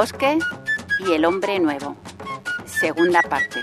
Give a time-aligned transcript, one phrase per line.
[0.00, 0.38] bosque
[1.00, 1.94] y el hombre nuevo.
[2.64, 3.60] Segunda parte.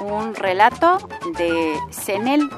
[0.00, 0.98] Un relato
[1.38, 2.50] de Senel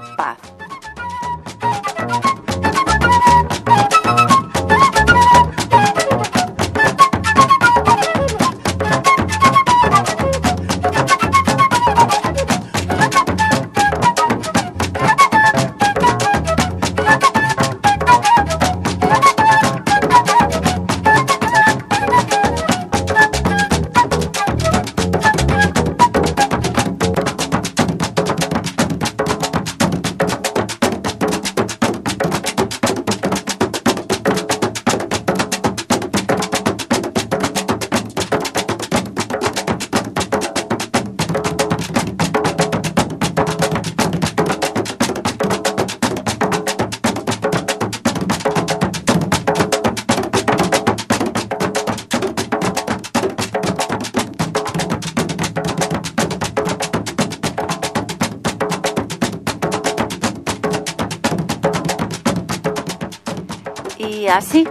[64.38, 64.68] así,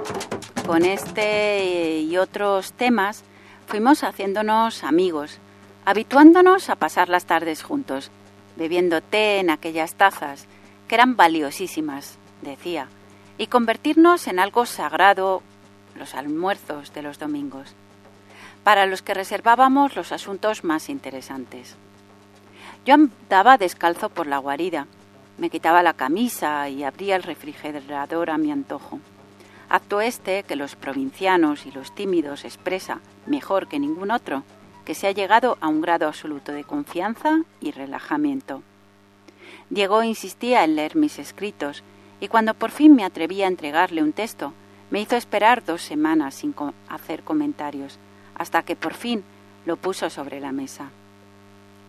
[0.66, 3.25] con este y otros temas,
[3.66, 5.40] fuimos haciéndonos amigos,
[5.84, 8.10] habituándonos a pasar las tardes juntos,
[8.56, 10.48] bebiendo té en aquellas tazas,
[10.88, 12.88] que eran valiosísimas, decía,
[13.38, 15.44] y convertirnos en algo sagrado
[15.96, 17.74] los almuerzos de los domingos,
[18.64, 21.75] para los que reservábamos los asuntos más interesantes.
[22.86, 24.88] Yo andaba descalzo por la guarida,
[25.38, 29.02] me quitaba la camisa y abría el refrigerador a mi antojo.
[29.69, 34.44] Acto este que los provincianos y los tímidos expresa mejor que ningún otro,
[34.86, 38.64] que se ha llegado a un grado absoluto de confianza y relajamiento.
[39.69, 41.84] Diego insistía en leer mis escritos,
[42.22, 44.54] y cuando por fin me atreví a entregarle un texto,
[44.90, 46.56] me hizo esperar dos semanas sin
[46.88, 48.00] hacer comentarios,
[48.36, 49.24] hasta que por fin
[49.66, 50.90] lo puso sobre la mesa.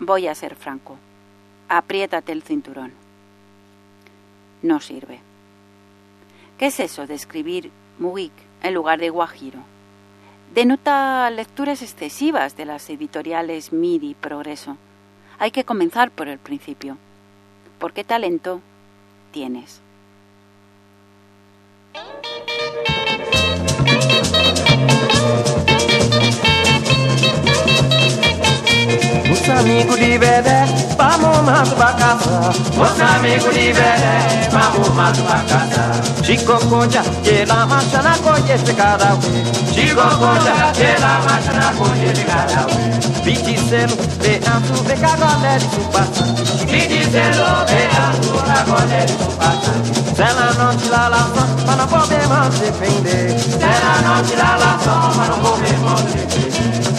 [0.00, 0.96] Voy a ser franco.
[1.68, 2.92] Apriétate el cinturón.
[4.62, 5.27] No sirve.
[6.58, 7.70] ¿Qué es eso de escribir
[8.00, 8.32] Muik
[8.64, 9.60] en lugar de Guajiro?
[10.52, 14.76] Denota lecturas excesivas de las editoriales MIDI Progreso.
[15.38, 16.98] Hay que comenzar por el principio.
[17.78, 18.60] ¿Por qué talento
[19.30, 19.80] tienes?
[29.30, 30.64] Os amigos de Bedé,
[31.08, 34.14] mamoma tubakasa Mosame kunivere
[34.52, 35.82] mamoma tubakasa
[36.22, 39.30] Chikokoja jela mashana koje sekarawe
[39.74, 42.76] Chikokoja jela mashana koje sekarawe
[43.24, 46.24] Vitiselo be antu be kagole supasa
[46.70, 49.72] Vitiselo be antu kagole supasa
[50.16, 53.38] Sela non ci la não son ma non não poder Sela defender.
[54.26, 56.18] ci la la son ma non não depender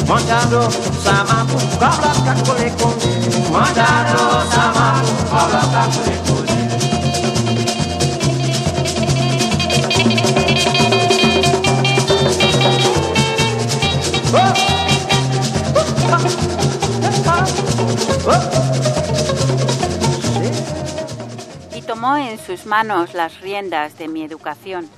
[0.09, 0.61] Mangiando,
[1.03, 3.11] samapu, cobra, cacole, conde
[3.51, 3.99] Mangiando
[21.75, 24.90] Y tomó en sus manos las riendas de mi educación.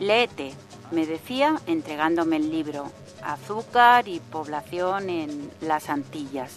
[0.00, 0.54] Léete,
[0.90, 2.90] me decía, entregándome el libro,
[3.22, 6.56] Azúcar y población en las Antillas.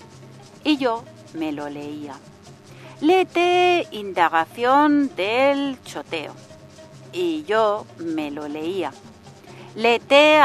[0.66, 1.04] Y yo
[1.36, 2.16] me lo leía.
[3.00, 6.34] Léete, Indagación del Choteo.
[7.14, 8.92] Y yo me lo leía.
[9.76, 10.40] Léete,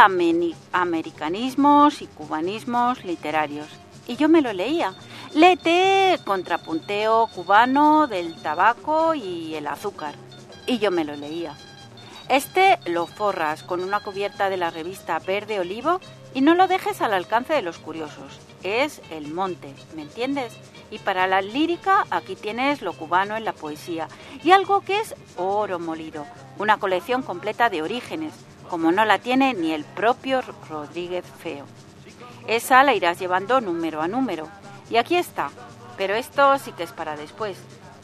[0.72, 3.68] Americanismos y Cubanismos Literarios.
[4.06, 4.92] Y yo me lo leía.
[5.34, 10.14] Léete, Contrapunteo Cubano del Tabaco y el Azúcar.
[10.66, 11.56] Y yo me lo leía.
[12.28, 15.98] Este lo forras con una cubierta de la revista Verde Olivo
[16.34, 18.38] y no lo dejes al alcance de los curiosos.
[18.62, 20.52] Es el monte, ¿me entiendes?
[20.90, 24.08] Y para la lírica aquí tienes lo cubano en la poesía
[24.42, 26.26] y algo que es oro molido,
[26.58, 28.34] una colección completa de orígenes,
[28.68, 31.64] como no la tiene ni el propio Rodríguez Feo.
[32.46, 34.48] Esa la irás llevando número a número.
[34.90, 35.50] Y aquí está,
[35.96, 37.56] pero esto sí que es para después.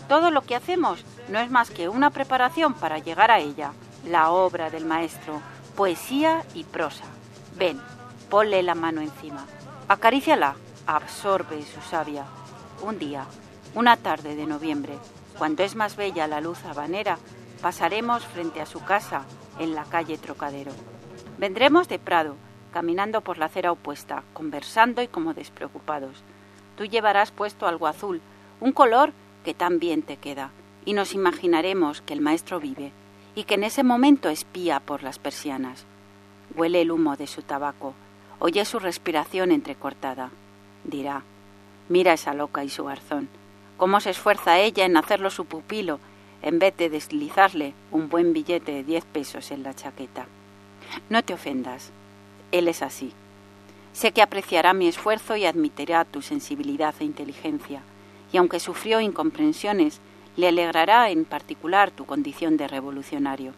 [0.09, 3.73] Todo lo que hacemos no es más que una preparación para llegar a ella
[4.06, 5.41] la obra del maestro,
[5.75, 7.05] poesía y prosa.
[7.56, 7.81] Ven,
[8.31, 9.44] ponle la mano encima,
[9.88, 10.56] acaríciala,
[10.87, 12.25] absorbe su savia.
[12.83, 13.25] Un día,
[13.75, 14.99] una tarde de noviembre,
[15.38, 17.19] cuando es más bella la luz habanera,
[17.62, 19.25] pasaremos frente a su casa
[19.59, 20.73] en la calle Trocadero.
[21.38, 22.37] Vendremos de Prado,
[22.73, 26.23] caminando por la acera opuesta, conversando y como despreocupados.
[26.77, 28.21] Tú llevarás puesto algo azul,
[28.61, 29.12] un color
[29.44, 30.50] que tan bien te queda,
[30.85, 32.93] y nos imaginaremos que el maestro vive,
[33.35, 35.85] y que en ese momento espía por las persianas.
[36.55, 37.94] Huele el humo de su tabaco,
[38.38, 40.31] oye su respiración entrecortada.
[40.85, 41.23] Dirá,
[41.88, 43.29] mira esa loca y su garzón,
[43.77, 45.99] cómo se esfuerza ella en hacerlo su pupilo,
[46.43, 50.27] en vez de deslizarle un buen billete de diez pesos en la chaqueta.
[51.09, 51.91] No te ofendas,
[52.53, 53.12] él es así.
[53.93, 57.81] Sé que apreciará mi esfuerzo y admitirá tu sensibilidad e inteligencia,
[58.33, 60.00] y aunque sufrió incomprensiones,
[60.37, 63.55] le alegrará en particular tu condición de revolucionario.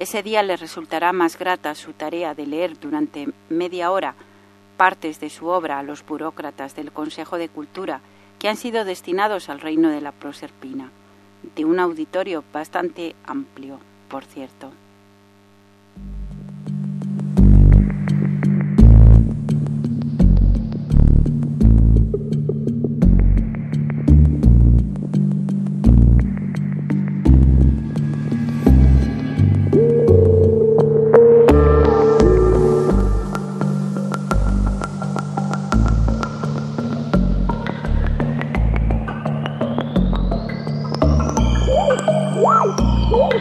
[0.00, 4.14] Ese día le resultará más grata su tarea de leer durante media hora
[4.78, 8.00] partes de su obra a los burócratas del Consejo de Cultura
[8.38, 10.90] que han sido destinados al reino de la Proserpina,
[11.54, 13.78] de un auditorio bastante amplio,
[14.08, 14.72] por cierto.
[43.12, 43.40] En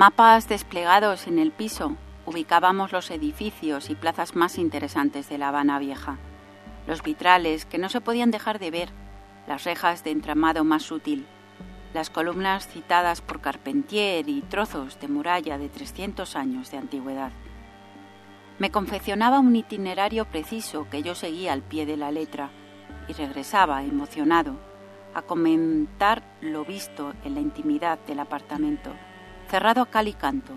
[0.00, 5.78] mapas desplegados en el piso ubicábamos los edificios y plazas más interesantes de La Habana
[5.78, 6.16] Vieja,
[6.86, 8.88] los vitrales que no se podían dejar de ver,
[9.46, 11.26] las rejas de entramado más sutil,
[11.92, 17.32] las columnas citadas por Carpentier y trozos de muralla de 300 años de antigüedad.
[18.58, 22.48] Me confeccionaba un itinerario preciso que yo seguía al pie de la letra
[23.06, 24.58] y regresaba emocionado
[25.12, 28.94] a comentar lo visto en la intimidad del apartamento
[29.50, 30.52] cerrado a cal y canto,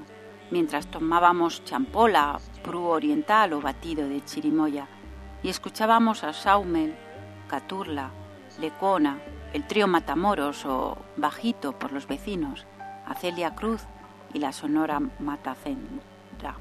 [0.52, 4.88] mientras tomábamos champola, prú oriental o batido de chirimoya,
[5.42, 6.96] y escuchábamos a Saumel,
[7.48, 8.12] Caturla,
[8.60, 9.18] Lecona,
[9.52, 12.68] el trío Matamoros o Bajito por los vecinos,
[13.08, 13.82] a Celia Cruz
[14.32, 16.56] y la sonora Matacendra.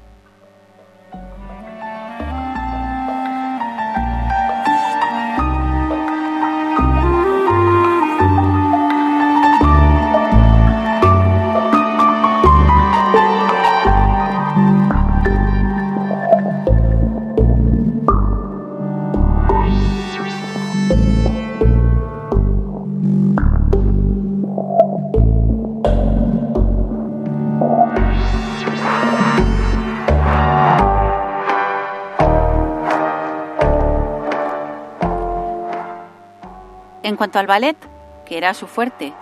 [37.23, 37.77] Cuanto al ballet,
[38.25, 39.13] que era su fuerte,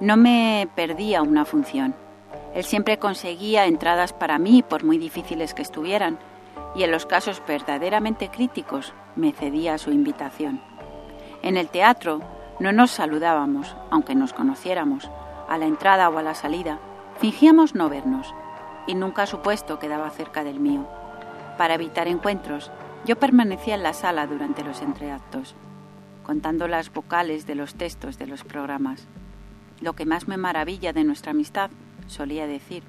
[0.00, 1.94] no me perdía una función.
[2.54, 6.18] Él siempre conseguía entradas para mí, por muy difíciles que estuvieran,
[6.76, 10.60] y en los casos verdaderamente críticos me cedía su invitación.
[11.40, 12.20] En el teatro
[12.60, 15.10] no nos saludábamos, aunque nos conociéramos,
[15.48, 16.78] a la entrada o a la salida,
[17.18, 18.34] fingíamos no vernos,
[18.86, 20.86] y nunca su puesto quedaba cerca del mío.
[21.56, 22.70] Para evitar encuentros,
[23.06, 25.56] yo permanecía en la sala durante los entreactos
[26.28, 29.08] contando las vocales de los textos de los programas.
[29.80, 31.70] Lo que más me maravilla de nuestra amistad,
[32.06, 32.82] solía decir,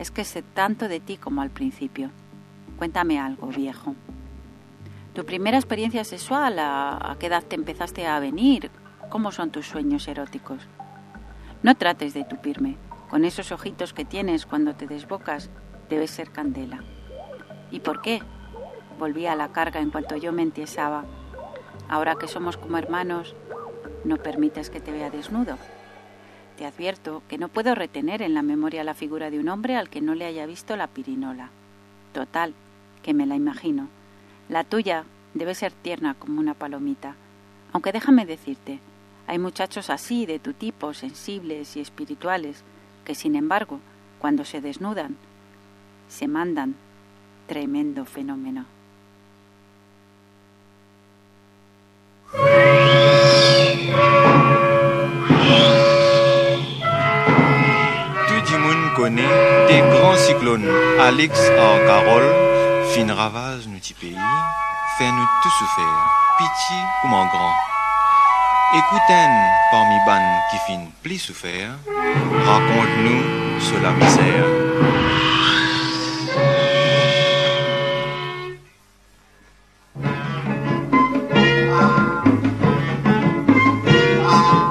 [0.00, 2.10] es que sé tanto de ti como al principio.
[2.76, 3.94] Cuéntame algo, viejo.
[5.12, 6.58] ¿Tu primera experiencia sexual?
[6.58, 8.72] ¿A, qué edad te empezaste a venir?
[9.08, 10.66] ¿Cómo son tus sueños eróticos?
[11.62, 12.76] No trates de tupirme.
[13.08, 15.48] Con esos ojitos que tienes cuando te desbocas,
[15.88, 16.82] debes ser candela.
[17.70, 18.20] ¿Y por qué?
[18.98, 21.04] Volví a la carga en cuanto yo me entiesaba
[21.88, 23.34] Ahora que somos como hermanos,
[24.04, 25.58] no permites que te vea desnudo.
[26.56, 29.88] Te advierto que no puedo retener en la memoria la figura de un hombre al
[29.88, 31.50] que no le haya visto la pirinola.
[32.12, 32.54] Total,
[33.02, 33.88] que me la imagino.
[34.48, 37.16] La tuya debe ser tierna como una palomita.
[37.72, 38.78] Aunque déjame decirte,
[39.26, 42.62] hay muchachos así, de tu tipo, sensibles y espirituales,
[43.04, 43.80] que sin embargo,
[44.18, 45.16] cuando se desnudan,
[46.08, 46.76] se mandan.
[47.46, 48.64] Tremendo fenómeno.
[61.06, 62.30] Alex en Carole,
[62.94, 64.16] fin ravage nous pays,
[64.96, 65.94] fait nous tout souffrir,
[66.38, 67.52] pitié ou mon grand.
[68.72, 69.26] Écoutez
[69.70, 71.72] parmi ban qui fin plus souffert,
[72.46, 74.46] raconte-nous sur la misère.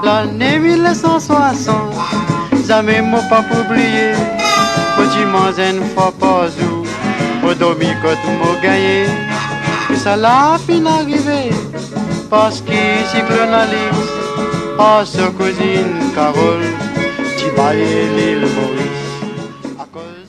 [0.02, 1.94] L'année 1960
[2.66, 4.43] jamais m'a pas oublié.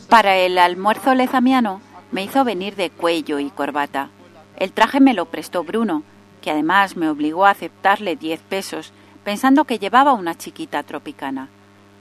[0.09, 4.09] Para el almuerzo lezamiano me hizo venir de cuello y corbata.
[4.55, 6.03] El traje me lo prestó Bruno,
[6.41, 11.49] que además me obligó a aceptarle diez pesos, pensando que llevaba una chiquita tropicana.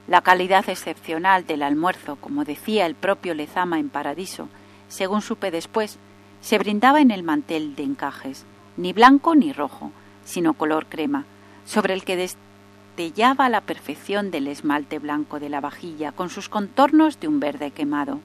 [0.07, 4.49] La calidad excepcional del almuerzo, como decía el propio Lezama en Paradiso,
[4.87, 5.97] según supe después,
[6.41, 8.45] se brindaba en el mantel de encajes,
[8.77, 9.91] ni blanco ni rojo,
[10.23, 11.25] sino color crema,
[11.65, 17.19] sobre el que destellaba la perfección del esmalte blanco de la vajilla con sus contornos
[17.19, 18.19] de un verde quemado.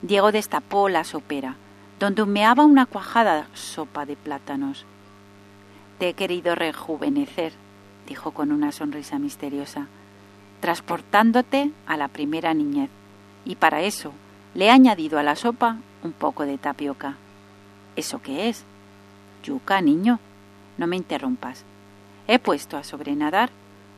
[0.00, 1.56] Diego destapó la sopera,
[1.98, 4.86] donde humeaba una cuajada sopa de plátanos.
[5.98, 7.52] Te he querido rejuvenecer,
[8.06, 9.88] dijo con una sonrisa misteriosa
[10.62, 12.88] transportándote a la primera niñez,
[13.44, 14.12] y para eso
[14.54, 17.16] le he añadido a la sopa un poco de tapioca.
[17.96, 18.64] ¿Eso qué es?
[19.42, 20.20] Yuca, niño.
[20.78, 21.64] No me interrumpas.
[22.28, 23.50] He puesto a sobrenadar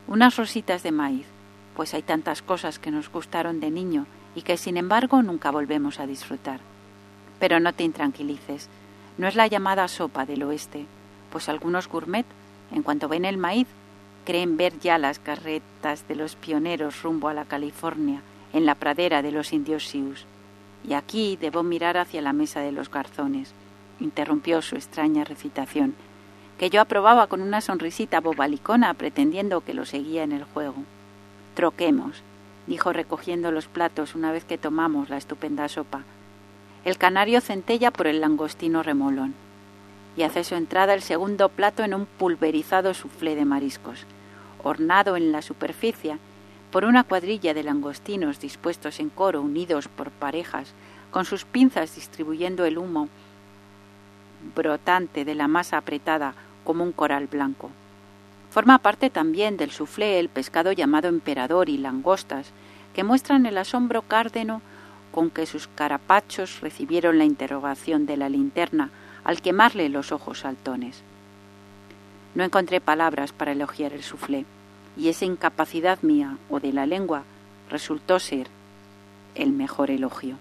[0.09, 1.27] unas rositas de maíz,
[1.77, 6.01] pues hay tantas cosas que nos gustaron de niño y que sin embargo nunca volvemos
[6.01, 6.61] a disfrutar.
[7.39, 8.71] Pero no te intranquilices,
[9.19, 10.87] no es la llamada sopa del oeste,
[11.31, 12.25] pues algunos gourmet,
[12.73, 13.69] en cuanto ven el maíz,
[14.25, 19.23] creen ver ya las carretas de los pioneros rumbo a la California, en la pradera
[19.23, 20.25] de los indios Sioux.
[20.87, 23.53] Y aquí debo mirar hacia la mesa de los garzones,
[24.01, 25.95] interrumpió su extraña recitación,
[26.59, 30.77] que yo aprobaba con una sonrisita bobalicona, pretendiendo que lo seguía en el juego.
[31.55, 32.23] Troquemos,
[32.67, 36.03] dijo recogiendo los platos una vez que tomamos la estupenda sopa.
[36.85, 39.35] El canario centella por el langostino remolón
[40.17, 44.07] y hace su entrada el segundo plato en un pulverizado soufflé de mariscos,
[44.65, 46.19] ornado en la superficie
[46.73, 50.73] por una cuadrilla de langostinos dispuestos en coro, unidos por parejas,
[51.13, 53.09] con sus pinzas distribuyendo el humo
[54.57, 57.71] brotante de la masa apretada como un coral blanco.
[58.51, 62.51] Forma parte también del soufflé el pescado llamado emperador y langostas,
[62.95, 64.63] que muestran el asombro cárdeno
[65.13, 68.91] con que sus carapachos recibieron la interrogación de la linterna
[69.23, 71.03] al quemarle los ojos saltones.
[72.35, 74.45] No encontré palabras para elogiar el suflé,
[74.97, 77.23] y esa incapacidad mía o de la lengua
[77.71, 78.49] resultó ser
[79.35, 80.37] el mejor elogio.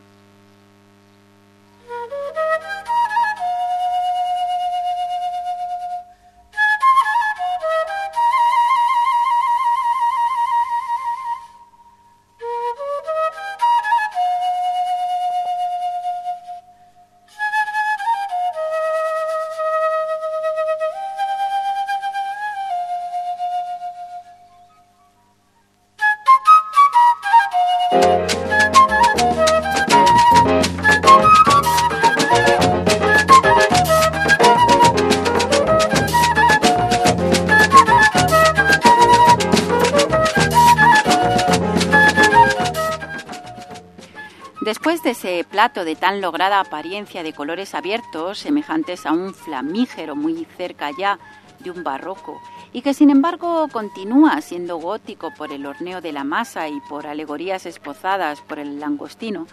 [45.50, 51.20] Plato de tan lograda apariencia de colores abiertos, semejantes a un flamígero muy cerca ya
[51.60, 52.42] de un barroco,
[52.72, 57.06] y que sin embargo continúa siendo gótico por el horneo de la masa y por
[57.06, 59.46] alegorías espozadas por el langostino,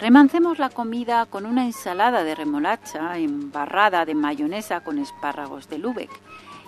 [0.00, 6.10] remancemos la comida con una ensalada de remolacha embarrada de mayonesa con espárragos de Lübeck.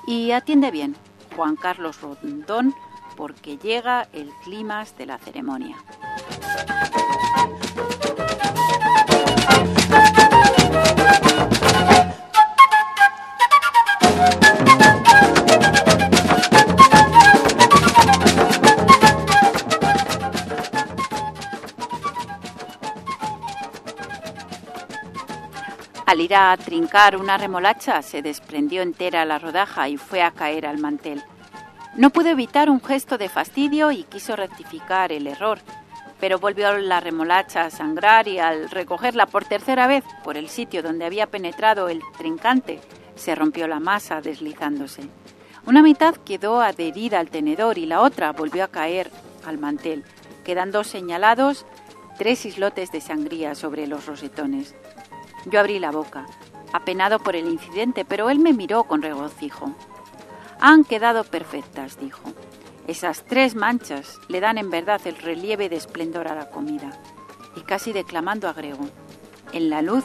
[0.06, 0.94] Y atiende bien,
[1.34, 2.72] Juan Carlos Rondón,
[3.16, 5.76] porque llega el clímax de la ceremonia.
[26.06, 30.64] Al ir a trincar una remolacha se desprendió entera la rodaja y fue a caer
[30.64, 31.20] al mantel.
[31.96, 35.58] No pudo evitar un gesto de fastidio y quiso rectificar el error,
[36.20, 40.80] pero volvió la remolacha a sangrar y al recogerla por tercera vez por el sitio
[40.80, 42.78] donde había penetrado el trincante,
[43.16, 45.08] se rompió la masa deslizándose.
[45.66, 49.10] Una mitad quedó adherida al tenedor y la otra volvió a caer
[49.44, 50.04] al mantel,
[50.44, 51.66] quedando señalados
[52.16, 54.76] tres islotes de sangría sobre los rosetones.
[55.46, 56.26] Yo abrí la boca,
[56.72, 59.72] apenado por el incidente, pero él me miró con regocijo.
[60.60, 62.22] Han quedado perfectas, dijo.
[62.88, 66.90] Esas tres manchas le dan en verdad el relieve de esplendor a la comida.
[67.54, 68.88] Y casi declamando agregó,
[69.52, 70.04] en la luz,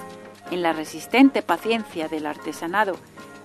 [0.51, 2.95] en la resistente paciencia del artesanado,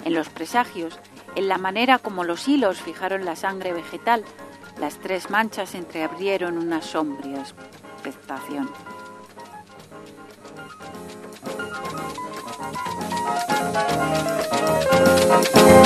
[0.05, 0.99] en los presagios,
[1.35, 4.23] en la manera como los hilos fijaron la sangre vegetal,
[4.79, 8.71] las tres manchas entreabrieron una sombría expectación.
[12.75, 13.07] Thank
[15.57, 15.86] you.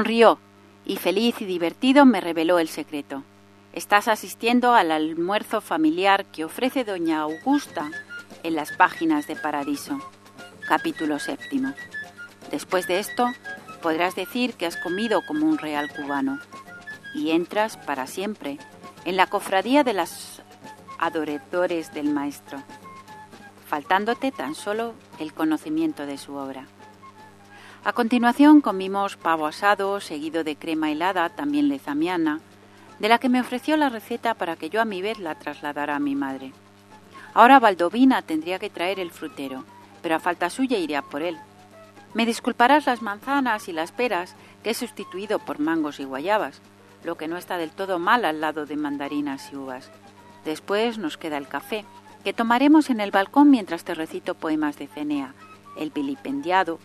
[0.00, 0.38] Sonrió
[0.86, 3.22] y feliz y divertido me reveló el secreto.
[3.74, 7.90] Estás asistiendo al almuerzo familiar que ofrece doña Augusta
[8.42, 10.00] en las páginas de Paradiso.
[10.66, 11.74] Capítulo séptimo.
[12.50, 13.26] Después de esto,
[13.82, 16.40] podrás decir que has comido como un real cubano
[17.14, 18.56] y entras para siempre
[19.04, 20.40] en la cofradía de los
[20.98, 22.62] adoradores del Maestro,
[23.68, 26.66] faltándote tan solo el conocimiento de su obra.
[27.82, 32.40] A continuación comimos pavo asado, seguido de crema helada, también lezamiana,
[32.98, 35.96] de la que me ofreció la receta para que yo a mi vez la trasladara
[35.96, 36.52] a mi madre.
[37.32, 39.64] Ahora Valdovina tendría que traer el frutero,
[40.02, 41.38] pero a falta suya iría por él.
[42.12, 46.60] Me disculparás las manzanas y las peras que he sustituido por mangos y guayabas,
[47.02, 49.90] lo que no está del todo mal al lado de mandarinas y uvas.
[50.44, 51.86] Después nos queda el café,
[52.24, 55.32] que tomaremos en el balcón mientras te recito poemas de Cenea,
[55.78, 56.78] el vilipendiado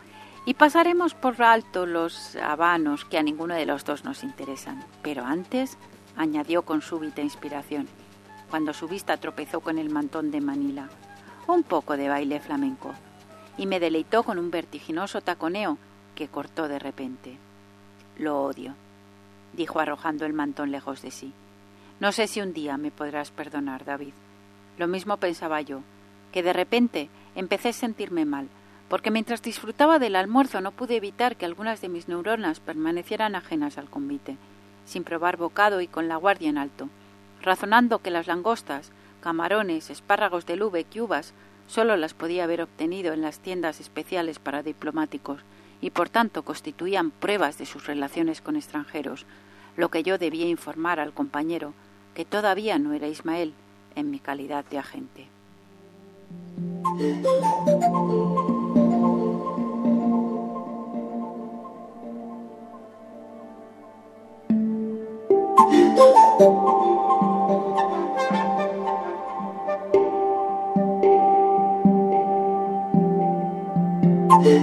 [0.45, 4.83] y pasaremos por alto los habanos que a ninguno de los dos nos interesan.
[5.01, 5.77] Pero antes,
[6.15, 7.87] añadió con súbita inspiración,
[8.49, 10.87] cuando su vista tropezó con el mantón de Manila,
[11.47, 12.93] un poco de baile flamenco,
[13.57, 15.77] y me deleitó con un vertiginoso taconeo
[16.13, 17.37] que cortó de repente.
[18.17, 18.75] Lo odio,
[19.53, 21.33] dijo arrojando el mantón lejos de sí.
[21.99, 24.13] No sé si un día me podrás perdonar, David.
[24.77, 25.81] Lo mismo pensaba yo,
[26.31, 28.47] que de repente empecé a sentirme mal,
[28.89, 33.77] porque mientras disfrutaba del almuerzo no pude evitar que algunas de mis neuronas permanecieran ajenas
[33.77, 34.37] al convite,
[34.85, 36.89] sin probar bocado y con la guardia en alto,
[37.41, 41.33] razonando que las langostas, camarones, espárragos de lube y uvas
[41.67, 45.41] solo las podía haber obtenido en las tiendas especiales para diplomáticos
[45.81, 49.25] y por tanto constituían pruebas de sus relaciones con extranjeros,
[49.75, 51.73] lo que yo debía informar al compañero,
[52.13, 53.53] que todavía no era Ismael,
[53.95, 55.27] en mi calidad de agente.
[65.95, 66.35] Thank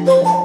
[0.08, 0.41] you.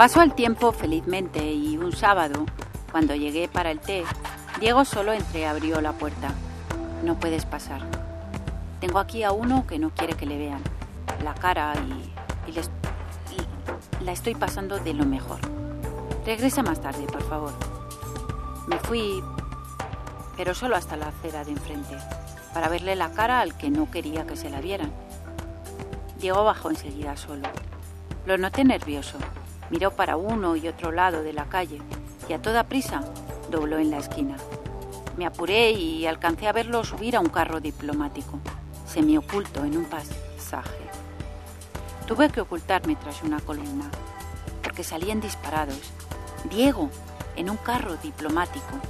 [0.00, 2.46] Pasó el tiempo felizmente y un sábado,
[2.90, 4.02] cuando llegué para el té,
[4.58, 6.32] Diego solo entreabrió la puerta.
[7.04, 7.82] No puedes pasar.
[8.80, 10.62] Tengo aquí a uno que no quiere que le vean
[11.22, 12.14] la cara y,
[14.02, 15.40] la estoy pasando de lo mejor.
[16.24, 17.52] Regresa más tarde, por favor.
[18.68, 19.22] Me fui,
[20.34, 21.98] pero solo hasta la acera de enfrente,
[22.54, 24.92] para verle la cara al que no quería que se la vieran.
[26.18, 27.50] Diego bajó enseguida solo.
[28.24, 29.18] Lo noté nervioso
[29.70, 31.80] Miró para uno y otro lado de la calle
[32.28, 33.02] y a toda prisa
[33.50, 34.36] dobló en la esquina.
[35.16, 38.38] Me apuré y alcancé a verlo subir a un carro diplomático,
[38.86, 40.84] semioculto en un pasaje.
[42.06, 43.90] Tuve que ocultarme tras una columna,
[44.62, 45.92] porque salían disparados.
[46.50, 46.90] Diego,
[47.36, 48.80] en un carro diplomático.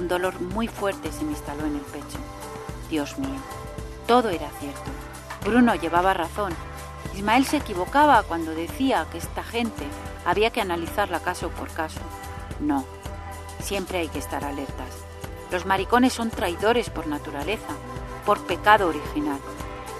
[0.00, 2.18] Un dolor muy fuerte se me instaló en el pecho.
[2.88, 3.40] Dios mío,
[4.06, 4.90] todo era cierto.
[5.44, 6.54] Bruno llevaba razón.
[7.14, 9.84] Ismael se equivocaba cuando decía que esta gente
[10.28, 12.00] había que analizarla caso por caso.
[12.60, 12.84] No,
[13.60, 15.02] siempre hay que estar alertas.
[15.50, 17.72] Los maricones son traidores por naturaleza,
[18.26, 19.38] por pecado original.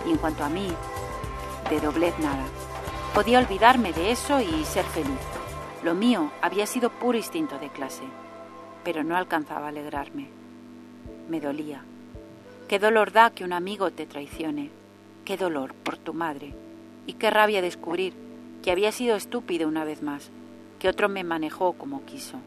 [0.07, 0.69] Y en cuanto a mí,
[1.71, 2.45] de doblez nada.
[3.14, 5.19] Podía olvidarme de eso y ser feliz.
[5.83, 8.05] Lo mío había sido puro instinto de clase,
[8.85, 10.29] pero no alcanzaba a alegrarme.
[11.31, 11.83] Me dolía.
[12.69, 14.69] Qué dolor da que un amigo te traicione.
[15.25, 16.55] Qué dolor por tu madre.
[17.07, 18.28] Y qué rabia descubrir
[18.62, 20.31] que había sido estúpido una vez más,
[20.79, 22.38] que otro me manejó como quiso.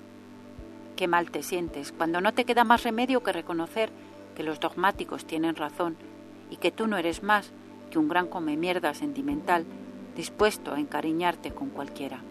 [0.95, 3.91] Qué mal te sientes cuando no te queda más remedio que reconocer
[4.36, 5.97] que los dogmáticos tienen razón
[6.50, 7.52] y que tú no eres más
[7.89, 9.65] que un gran come mierda sentimental
[10.15, 12.21] dispuesto a encariñarte con cualquiera.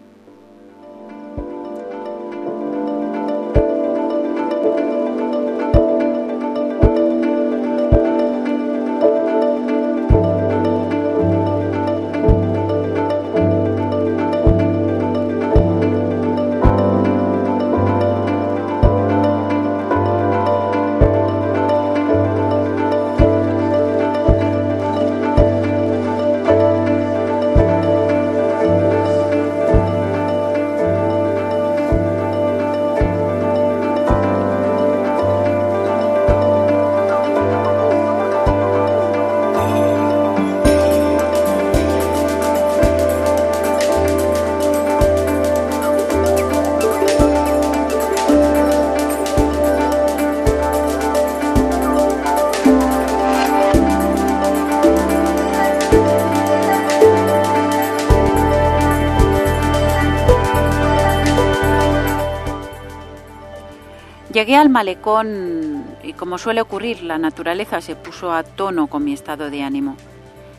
[64.51, 69.13] Llegué al malecón y como suele ocurrir, la naturaleza se puso a tono con mi
[69.13, 69.95] estado de ánimo.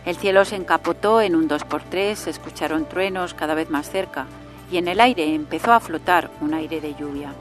[0.07, 4.24] El cielo se encapotó en un 2x3, se escucharon truenos cada vez más cerca
[4.70, 7.35] y en el aire empezó a flotar un aire de lluvia.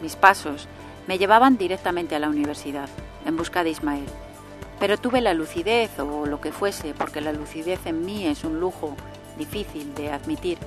[0.00, 0.68] Mis pasos
[1.08, 2.88] me llevaban directamente a la universidad,
[3.26, 4.06] en busca de Ismael.
[4.78, 8.60] Pero tuve la lucidez o lo que fuese, porque la lucidez en mí es un
[8.60, 8.94] lujo
[9.36, 10.58] difícil de admitir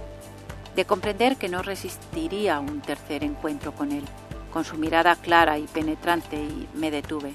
[0.76, 4.04] de comprender que no resistiría un tercer encuentro con él,
[4.52, 7.34] con su mirada clara y penetrante, y me detuve.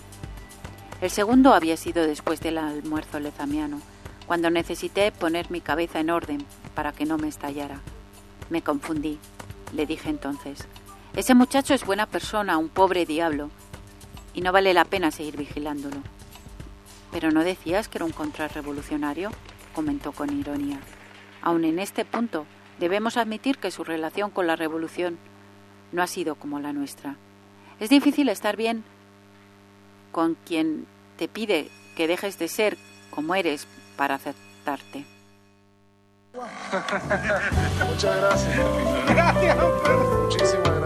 [1.01, 3.81] El segundo había sido después del almuerzo lezamiano,
[4.27, 7.81] cuando necesité poner mi cabeza en orden para que no me estallara.
[8.51, 9.19] Me confundí,
[9.73, 10.67] le dije entonces.
[11.15, 13.51] Ese muchacho es buena persona, un pobre diablo,
[14.35, 15.97] y no vale la pena seguir vigilándolo.
[17.13, 19.31] Pero no decías que era un contrarrevolucionario,
[19.75, 20.81] comentó con ironía.
[21.41, 22.47] Aun en este punto
[22.79, 25.19] Debemos admitir que su relación con la revolución
[25.93, 27.17] no ha sido como la nuestra.
[27.81, 28.85] Es difícil estar bien
[30.13, 30.87] con quien
[31.17, 32.77] te pide que dejes de ser
[33.11, 35.05] como eres para aceptarte.
[37.89, 38.59] Muchas gracias.
[39.09, 39.57] Gracias.
[40.23, 40.78] Muchísimas gracias.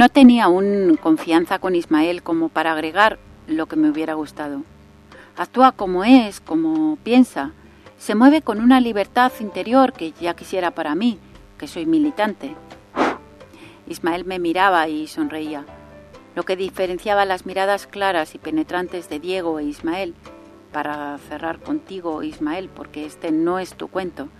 [0.00, 4.62] No tenía aún confianza con Ismael como para agregar lo que me hubiera gustado.
[5.36, 7.50] Actúa como es, como piensa.
[7.98, 11.18] Se mueve con una libertad interior que ya quisiera para mí,
[11.58, 12.54] que soy militante.
[13.88, 15.66] Ismael me miraba y sonreía.
[16.34, 20.14] Lo que diferenciaba las miradas claras y penetrantes de Diego e Ismael,
[20.72, 24.30] para cerrar contigo, Ismael, porque este no es tu cuento,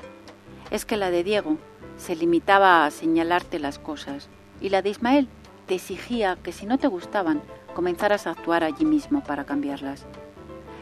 [0.70, 1.59] es que la de Diego
[1.99, 4.31] se limitaba a señalarte las cosas
[4.62, 5.29] y la de Ismael
[5.70, 7.42] te exigía que si no te gustaban,
[7.74, 10.04] comenzaras a actuar allí mismo para cambiarlas.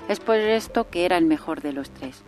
[0.09, 2.23] Es por esto que era el mejor de los tres.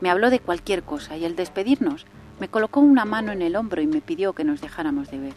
[0.00, 2.06] Me habló de cualquier cosa y al despedirnos
[2.38, 5.34] me colocó una mano en el hombro y me pidió que nos dejáramos de ver.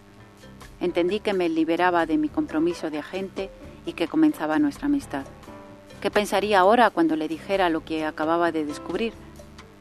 [0.80, 3.50] Entendí que me liberaba de mi compromiso de agente
[3.86, 5.26] y que comenzaba nuestra amistad.
[6.00, 9.12] ¿Qué pensaría ahora cuando le dijera lo que acababa de descubrir?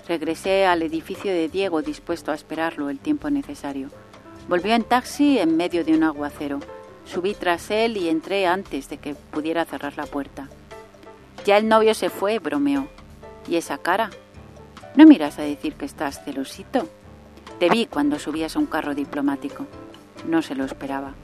[0.08, 3.88] Regresé al edificio de Diego dispuesto a esperarlo el tiempo necesario.
[4.48, 6.60] Volvió en taxi en medio de un aguacero.
[7.04, 10.48] Subí tras él y entré antes de que pudiera cerrar la puerta.
[11.44, 12.88] Ya el novio se fue, bromeó.
[13.48, 14.10] ¿Y esa cara?
[14.96, 16.88] ¿No miras a decir que estás celosito?
[17.58, 19.66] Te vi cuando subías a un carro diplomático.
[20.28, 21.14] No se lo esperaba.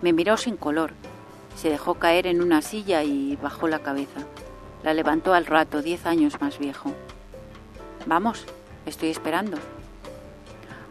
[0.00, 0.92] Me miró sin color.
[1.56, 4.20] Se dejó caer en una silla y bajó la cabeza.
[4.82, 6.92] La levantó al rato, diez años más viejo.
[8.06, 8.46] Vamos,
[8.86, 9.58] estoy esperando.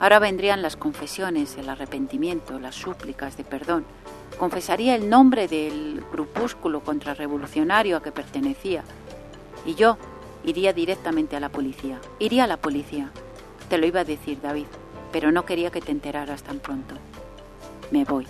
[0.02, 3.86] Ahora vendrían las confesiones, el arrepentimiento, las súplicas de perdón.
[4.40, 8.84] Confesaría el nombre del grupúsculo contrarrevolucionario a que pertenecía.
[9.64, 10.00] Y yo
[10.44, 12.00] iría directamente a la policía.
[12.18, 13.12] Iría a la policía.
[13.70, 14.66] Te lo iba a decir, David,
[15.12, 16.96] pero no quería que te enteraras tan pronto.
[17.92, 18.26] Me voy.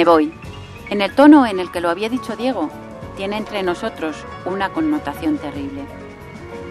[0.00, 0.32] Me voy.
[0.88, 2.70] En el tono en el que lo había dicho Diego,
[3.18, 5.82] tiene entre nosotros una connotación terrible.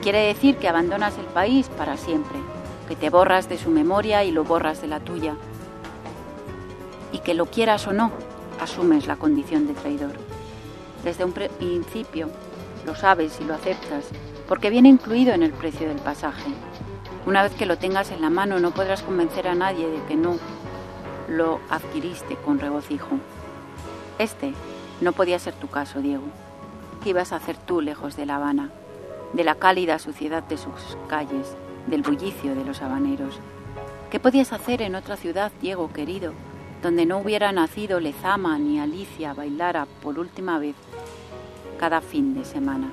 [0.02, 2.40] Quiere decir que abandonas el país para siempre,
[2.88, 5.36] que te borras de su memoria y lo borras de la tuya,
[7.12, 8.10] y que lo quieras o no,
[8.60, 10.14] asumes la condición de traidor.
[11.04, 12.32] Desde un principio
[12.84, 14.06] lo sabes y lo aceptas,
[14.48, 16.50] porque viene incluido en el precio del pasaje.
[17.28, 20.16] Una vez que lo tengas en la mano no podrás convencer a nadie de que
[20.16, 20.40] no
[21.30, 23.18] lo adquiriste con regocijo.
[24.18, 24.54] Este
[25.02, 26.26] no podía ser tu caso, Diego.
[27.04, 28.72] ¿Qué ibas a hacer tú lejos de La Habana,
[29.34, 31.56] de la cálida suciedad de sus calles,
[31.88, 33.40] del bullicio de los habaneros?
[34.12, 36.34] ¿Qué podías hacer en otra ciudad, Diego querido,
[36.82, 40.76] donde no hubiera nacido Lezama ni Alicia bailara por última vez
[41.80, 42.92] cada fin de semana?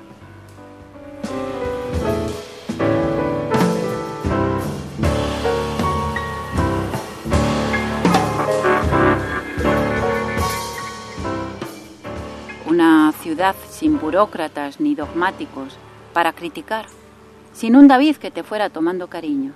[13.17, 15.77] Ciudad sin burócratas ni dogmáticos
[16.13, 16.85] para criticar,
[17.53, 19.53] sin un David que te fuera tomando cariño.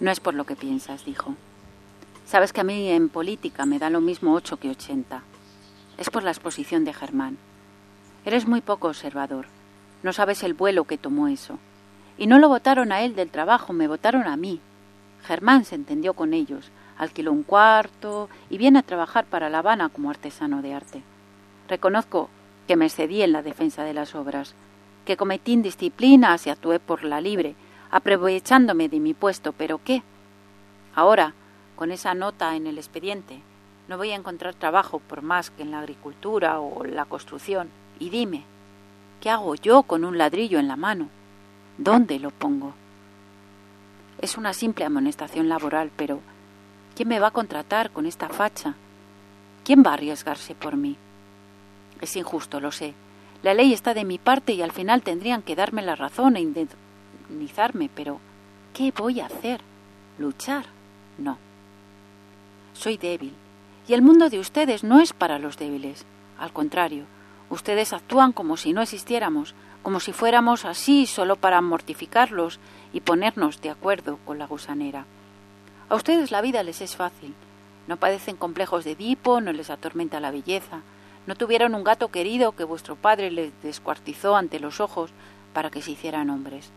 [0.00, 1.34] No es por lo que piensas, dijo.
[2.26, 5.22] Sabes que a mí en política me da lo mismo ocho que ochenta.
[5.98, 7.38] Es por la exposición de Germán.
[8.24, 9.46] Eres muy poco observador.
[10.02, 11.58] No sabes el vuelo que tomó eso.
[12.18, 14.60] Y no lo votaron a él del trabajo, me votaron a mí.
[15.24, 19.88] Germán se entendió con ellos, alquiló un cuarto y viene a trabajar para La Habana
[19.88, 21.02] como artesano de arte.
[21.72, 22.28] Reconozco
[22.68, 24.54] que me excedí en la defensa de las obras,
[25.06, 27.54] que cometí indisciplinas y actué por la libre,
[27.90, 30.02] aprovechándome de mi puesto, pero ¿qué?
[30.94, 31.32] Ahora,
[31.74, 33.40] con esa nota en el expediente,
[33.88, 37.70] no voy a encontrar trabajo por más que en la agricultura o la construcción.
[37.98, 38.44] Y dime,
[39.22, 41.08] ¿qué hago yo con un ladrillo en la mano?
[41.78, 42.74] ¿Dónde lo pongo?
[44.18, 46.20] Es una simple amonestación laboral, pero
[46.94, 48.74] ¿quién me va a contratar con esta facha?
[49.64, 50.98] ¿Quién va a arriesgarse por mí?
[52.02, 52.94] Es injusto, lo sé.
[53.42, 56.40] La ley está de mi parte y al final tendrían que darme la razón e
[56.40, 58.20] indemnizarme, pero
[58.74, 59.60] ¿qué voy a hacer?
[60.18, 60.66] ¿Luchar?
[61.16, 61.38] No.
[62.74, 63.34] Soy débil,
[63.86, 66.04] y el mundo de ustedes no es para los débiles.
[66.38, 67.04] Al contrario,
[67.50, 72.58] ustedes actúan como si no existiéramos, como si fuéramos así solo para mortificarlos
[72.92, 75.06] y ponernos de acuerdo con la gusanera.
[75.88, 77.34] A ustedes la vida les es fácil.
[77.86, 80.82] No padecen complejos de Edipo, no les atormenta la belleza,
[81.26, 85.10] no tuvieron un gato querido que vuestro padre les descuartizó ante los ojos
[85.52, 86.70] para que se hicieran hombres.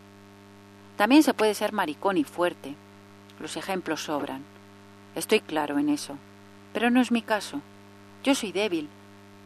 [0.96, 2.74] También se puede ser maricón y fuerte.
[3.40, 4.42] Los ejemplos sobran.
[5.14, 6.16] Estoy claro en eso.
[6.72, 7.60] Pero no es mi caso.
[8.22, 8.88] Yo soy débil.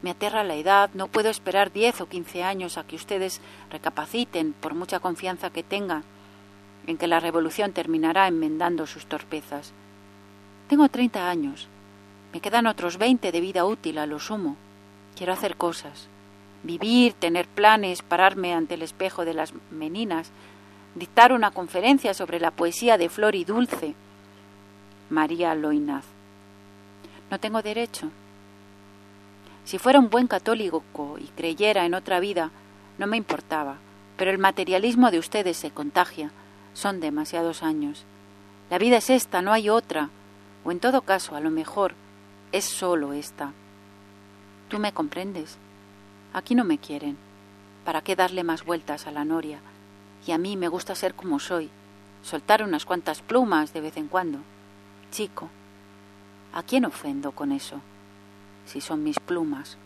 [0.03, 4.53] Me aterra la edad, no puedo esperar diez o quince años a que ustedes recapaciten,
[4.55, 6.05] por mucha confianza que tengan,
[6.87, 9.73] en que la revolución terminará enmendando sus torpezas.
[10.69, 11.69] Tengo treinta años.
[12.33, 14.57] Me quedan otros veinte de vida útil a lo sumo.
[15.17, 16.09] Quiero hacer cosas,
[16.63, 20.31] vivir, tener planes, pararme ante el espejo de las meninas,
[20.95, 23.95] dictar una conferencia sobre la poesía de Flor y Dulce.
[25.11, 26.05] María Loinaz.
[27.31, 28.11] ¿No tengo derecho?
[29.65, 30.83] Si fuera un buen católico
[31.19, 32.51] y creyera en otra vida,
[32.99, 33.77] no me importaba,
[34.17, 36.33] pero el materialismo de ustedes se contagia.
[36.75, 38.05] Son demasiados años.
[38.69, 40.11] La vida es esta, no hay otra.
[40.65, 41.95] O en todo caso, a lo mejor,
[42.53, 43.53] es solo esta.
[44.71, 45.59] ¿Tú me comprendes?
[46.33, 47.19] Aquí no me quieren.
[47.85, 49.59] ¿Para qué darle más vueltas a la noria?
[50.25, 51.69] Y a mí me gusta ser como soy,
[52.23, 54.39] soltar unas cuantas plumas de vez en cuando.
[55.11, 55.49] Chico,
[56.53, 57.81] ¿a quién ofendo con eso?
[58.65, 59.77] Si son mis plumas.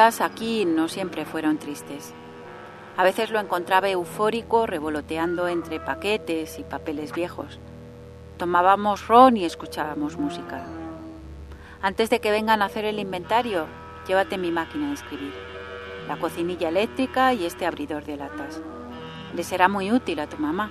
[0.00, 2.14] Aquí no siempre fueron tristes.
[2.96, 7.60] A veces lo encontraba eufórico revoloteando entre paquetes y papeles viejos.
[8.38, 10.64] Tomábamos ron y escuchábamos música.
[11.82, 13.66] Antes de que vengan a hacer el inventario,
[14.06, 15.34] llévate mi máquina de escribir,
[16.08, 18.62] la cocinilla eléctrica y este abridor de latas.
[19.34, 20.70] Le será muy útil a tu mamá.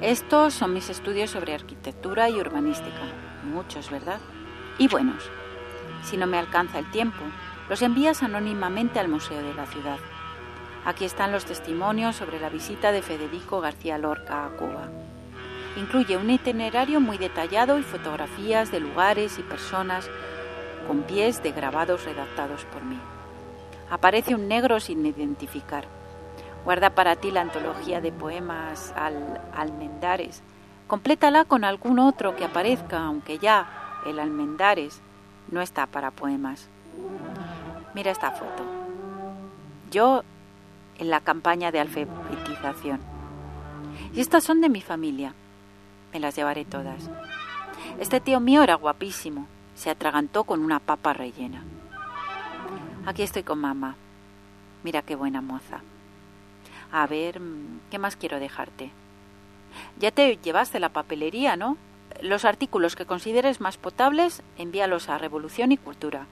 [0.00, 3.02] Estos son mis estudios sobre arquitectura y urbanística.
[3.44, 4.20] Muchos, ¿verdad?
[4.78, 5.30] Y buenos
[6.04, 7.22] si no me alcanza el tiempo,
[7.68, 9.98] los envías anónimamente al Museo de la Ciudad.
[10.84, 14.88] Aquí están los testimonios sobre la visita de Federico García Lorca a Cuba.
[15.76, 20.08] Incluye un itinerario muy detallado y fotografías de lugares y personas
[20.86, 22.98] con pies de grabados redactados por mí.
[23.90, 25.86] Aparece un negro sin identificar.
[26.64, 30.42] Guarda para ti la antología de poemas al Almendares.
[30.86, 35.00] Complétala con algún otro que aparezca, aunque ya el Almendares
[35.50, 36.68] no está para poemas.
[37.94, 38.64] Mira esta foto.
[39.90, 40.22] Yo
[40.98, 43.00] en la campaña de alfabetización.
[44.12, 45.34] Y estas son de mi familia.
[46.12, 47.10] Me las llevaré todas.
[47.98, 49.46] Este tío mío era guapísimo.
[49.74, 51.62] Se atragantó con una papa rellena.
[53.06, 53.96] Aquí estoy con mamá.
[54.82, 55.80] Mira qué buena moza.
[56.92, 57.40] A ver,
[57.90, 58.90] ¿qué más quiero dejarte?
[59.98, 61.76] Ya te llevaste la papelería, ¿no?
[62.22, 66.26] Los artículos que consideres más potables, envíalos a Revolución y Cultura,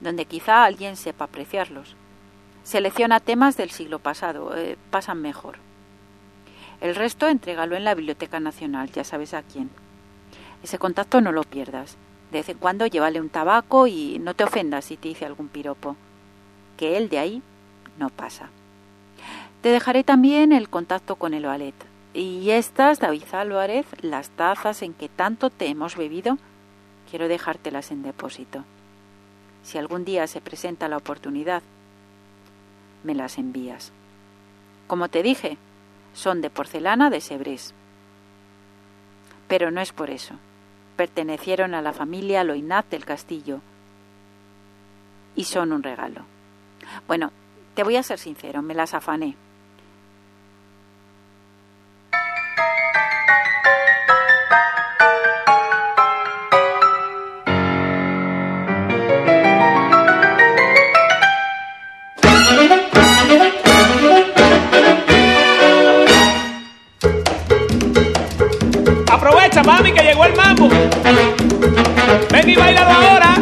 [0.00, 1.96] donde quizá alguien sepa apreciarlos.
[2.62, 5.56] Selecciona temas del siglo pasado, eh, pasan mejor.
[6.80, 9.70] El resto entrégalo en la Biblioteca Nacional, ya sabes a quién.
[10.62, 11.96] Ese contacto no lo pierdas.
[12.30, 15.48] De vez en cuando llévale un tabaco y no te ofendas si te dice algún
[15.48, 15.96] piropo.
[16.76, 17.42] Que él de ahí
[17.98, 18.48] no pasa.
[19.62, 21.74] Te dejaré también el contacto con el ballet.
[22.14, 26.38] Y estas, David Álvarez, las tazas en que tanto te hemos bebido,
[27.10, 28.64] quiero dejártelas en depósito.
[29.62, 31.62] Si algún día se presenta la oportunidad,
[33.04, 33.92] me las envías.
[34.86, 35.58] Como te dije,
[36.14, 37.74] son de porcelana de Sebrés.
[39.48, 40.34] Pero no es por eso.
[40.96, 43.60] Pertenecieron a la familia Loinat del Castillo
[45.36, 46.22] y son un regalo.
[47.06, 47.32] Bueno,
[47.74, 49.36] te voy a ser sincero, me las afané
[69.50, 70.68] Aprovecha, mami, que llegó el mambo.
[72.30, 73.34] Ven y bailalo ahora.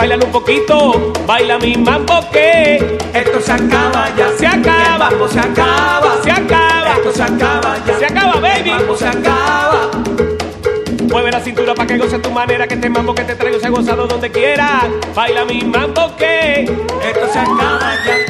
[0.00, 1.12] Bailan un poquito.
[1.26, 4.32] Baila mi mambo que esto se acaba ya.
[4.38, 5.08] Se acaba.
[5.08, 6.22] El mambo se acaba.
[6.22, 6.92] Se acaba.
[6.96, 7.98] Esto se acaba ya.
[7.98, 8.70] Se acaba, baby.
[8.70, 9.90] El mambo se acaba.
[11.10, 13.66] Mueve la cintura para que goce tu manera, que este mambo que te traigo se
[13.66, 14.88] ha gozado donde quiera.
[15.14, 18.29] Baila mi mambo que esto se acaba ya.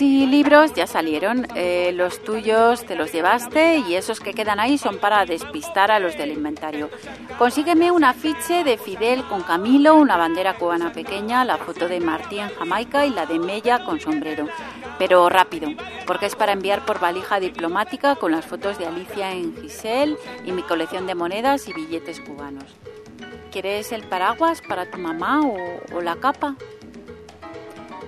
[0.00, 1.46] Y libros ya salieron.
[1.54, 5.98] Eh, los tuyos te los llevaste y esos que quedan ahí son para despistar a
[5.98, 6.88] los del inventario.
[7.38, 12.38] Consígueme un afiche de Fidel con Camilo, una bandera cubana pequeña, la foto de Martí
[12.38, 14.48] en Jamaica y la de Mella con sombrero.
[14.98, 15.68] Pero rápido,
[16.06, 20.16] porque es para enviar por valija diplomática con las fotos de Alicia en Giselle
[20.46, 22.64] y mi colección de monedas y billetes cubanos.
[23.52, 26.56] ¿Quieres el paraguas para tu mamá o la capa?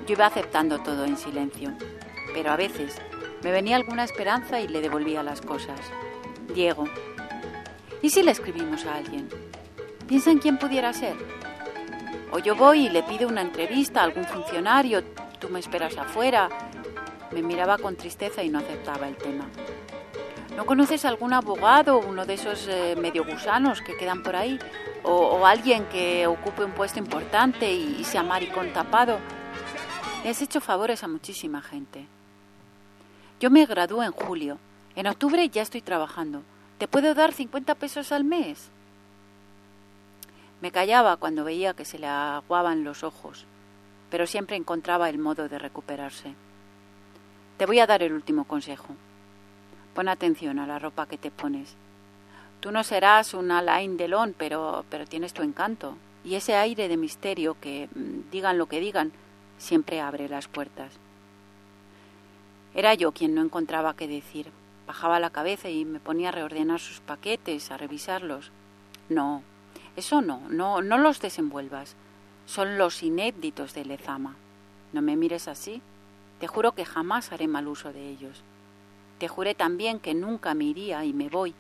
[0.09, 1.71] Yo iba aceptando todo en silencio,
[2.33, 2.97] pero a veces
[3.43, 5.79] me venía alguna esperanza y le devolvía las cosas.
[6.55, 6.87] Diego,
[8.01, 9.29] ¿y si le escribimos a alguien?
[10.07, 11.15] Piensa en quién pudiera ser.
[12.33, 15.05] O yo voy y le pido una entrevista a algún funcionario,
[15.39, 16.49] tú me esperas afuera.
[17.31, 19.45] Me miraba con tristeza y no aceptaba el tema.
[20.57, 24.59] ¿No conoces algún abogado, uno de esos eh, medio gusanos que quedan por ahí?
[25.03, 29.19] O, alguien que ocupe un puesto importante y, y sea maricón tapado?
[30.25, 32.07] Le has hecho favores a muchísima gente.
[33.41, 34.59] Yo me gradúo en julio.
[34.97, 36.43] En octubre ya estoy trabajando.
[36.79, 38.71] ¿Te puedo dar 50 pesos al mes?
[40.61, 43.47] Me callaba cuando veía que se le aguaban los ojos,
[44.11, 46.35] pero siempre encontraba el modo de recuperarse.
[47.57, 48.97] Te voy a dar el último consejo.
[49.95, 51.77] Pon atención a la ropa que te pones.
[52.59, 55.97] Tú no serás un Alain Delon, pero, pero tienes tu encanto.
[56.25, 59.13] Y ese aire de misterio que, mm, digan lo que digan,
[59.59, 60.93] siempre abre las puertas.
[62.75, 64.51] Era yo quien no encontraba qué decir.
[64.87, 68.51] Bajaba la cabeza y me ponía a reordenar sus paquetes, a revisarlos.
[69.09, 69.43] No,
[69.97, 71.97] eso no, no, no los desenvuelvas.
[72.47, 74.37] Son los inéditos de Lezama.
[74.93, 75.83] No me mires así.
[76.41, 78.43] Te juro que jamás haré mal uso de ellos.
[79.19, 81.55] Te juré también que nunca me iría y me voy,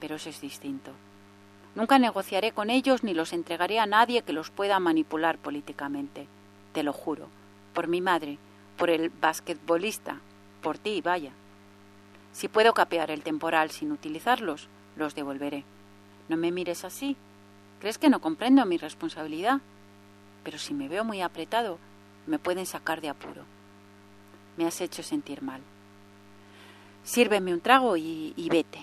[0.00, 0.90] pero eso es distinto.
[1.76, 6.26] Nunca negociaré con ellos ni los entregaré a nadie que los pueda manipular políticamente.
[6.76, 7.28] Te lo juro.
[7.72, 8.36] Por mi madre,
[8.76, 10.20] por el basquetbolista,
[10.60, 11.32] por ti, vaya.
[12.32, 15.64] Si puedo capear el temporal sin utilizarlos, los devolveré.
[16.28, 17.16] No me mires así.
[17.80, 19.62] ¿Crees que no comprendo mi responsabilidad?
[20.44, 21.78] Pero si me veo muy apretado,
[22.26, 23.44] me pueden sacar de apuro.
[24.58, 25.62] Me has hecho sentir mal.
[27.04, 28.80] Sírveme un trago y, y vete.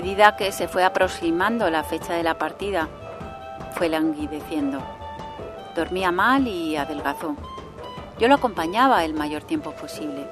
[0.00, 2.88] Medida que se fue aproximando la fecha de la partida,
[3.74, 4.80] fue languideciendo.
[5.76, 7.36] Dormía mal y adelgazó.
[8.18, 10.26] Yo lo acompañaba el mayor tiempo posible,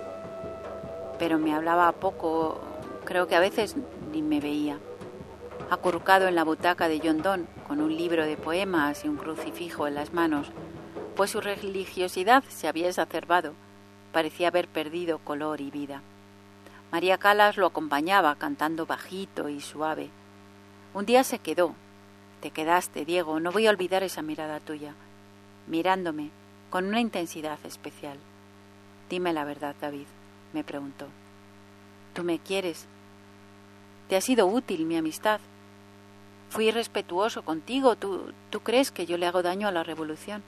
[1.18, 2.58] pero me hablaba poco,
[3.04, 3.76] creo que a veces
[4.10, 4.78] ni me veía.
[5.68, 9.86] Acurrucado en la butaca de John Donne, con un libro de poemas y un crucifijo
[9.86, 10.50] en las manos,
[11.16, 13.52] pues su religiosidad se había exacerbado,
[14.10, 16.00] parecía haber perdido color y vida.
[16.92, 20.10] María Calas lo acompañaba cantando bajito y suave.
[20.92, 21.74] Un día se quedó.
[22.40, 24.94] Te quedaste, Diego, no voy a olvidar esa mirada tuya,
[25.68, 26.30] mirándome
[26.68, 28.18] con una intensidad especial.
[29.08, 30.06] Dime la verdad, David,
[30.52, 31.06] me preguntó.
[32.14, 32.86] ¿Tú me quieres?
[34.08, 35.40] Te ha sido útil mi amistad.
[36.48, 37.94] Fui respetuoso contigo.
[37.94, 40.42] ¿Tú, ¿Tú crees que yo le hago daño a la revolución?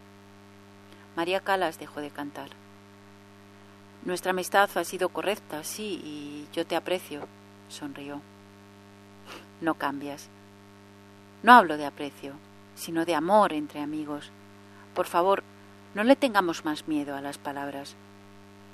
[1.14, 2.50] María Calas dejó de cantar.
[4.04, 7.28] Nuestra amistad ha sido correcta, sí, y yo te aprecio,
[7.68, 8.20] sonrió.
[9.60, 10.28] No cambias.
[11.44, 12.34] No hablo de aprecio,
[12.74, 14.30] sino de amor entre amigos.
[14.94, 15.44] Por favor,
[15.94, 17.94] no le tengamos más miedo a las palabras.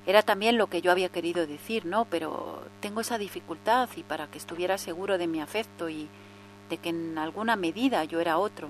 [0.07, 2.05] Era también lo que yo había querido decir, ¿no?
[2.05, 6.07] Pero tengo esa dificultad y para que estuviera seguro de mi afecto y
[6.69, 8.69] de que en alguna medida yo era otro,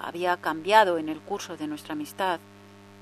[0.00, 2.40] había cambiado en el curso de nuestra amistad.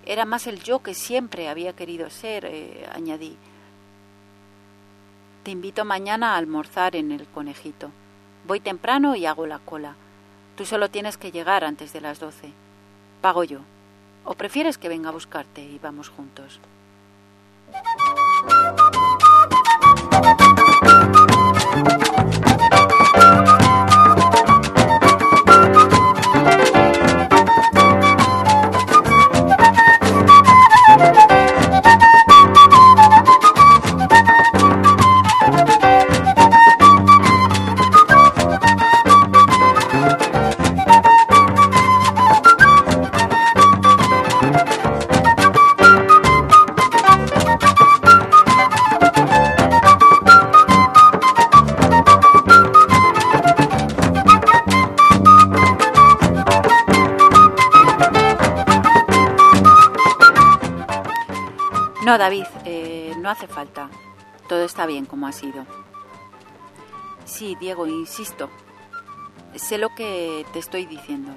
[0.09, 3.37] Era más el yo que siempre había querido ser, eh, añadí.
[5.43, 7.91] Te invito mañana a almorzar en el conejito.
[8.47, 9.97] Voy temprano y hago la cola.
[10.57, 12.53] Tú solo tienes que llegar antes de las doce.
[13.21, 13.59] Pago yo.
[14.25, 16.59] ¿O prefieres que venga a buscarte y vamos juntos?
[62.09, 63.91] No, David, eh, no hace falta.
[64.49, 65.67] Todo está bien como ha sido.
[67.27, 68.49] Sí, Diego, insisto.
[69.57, 71.33] Sé lo que te estoy diciendo.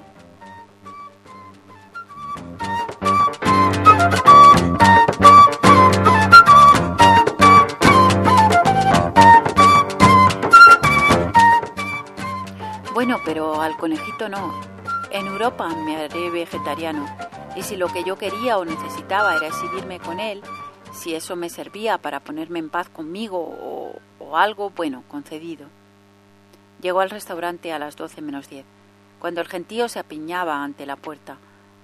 [12.94, 14.58] Bueno, pero al conejito no.
[15.10, 17.04] En Europa me haré vegetariano.
[17.56, 20.42] Y si lo que yo quería o necesitaba era exhibirme con él,
[20.92, 25.66] si eso me servía para ponerme en paz conmigo o, algo, bueno, concedido.
[26.80, 28.64] Llegó al restaurante a las doce menos diez,
[29.18, 31.36] cuando el gentío se apiñaba ante la puerta,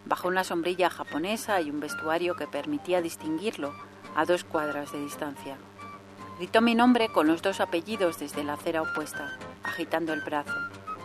[0.07, 3.75] bajo una sombrilla japonesa y un vestuario que permitía distinguirlo
[4.17, 5.59] a dos cuadras de distancia.
[6.39, 10.55] Gritó mi nombre con los dos apellidos desde la acera opuesta, agitando el brazo,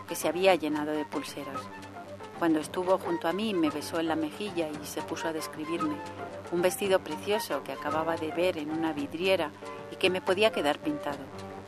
[0.08, 1.60] que se había llenado de pulseras.
[2.44, 5.96] Cuando estuvo junto a mí me besó en la mejilla y se puso a describirme
[6.52, 9.50] un vestido precioso que acababa de ver en una vidriera
[9.94, 11.20] y que me podía quedar pintado.